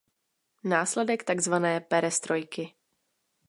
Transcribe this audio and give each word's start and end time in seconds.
Následek 0.63 1.23
takzvané 1.23 1.79
Perestrojky. 1.81 2.73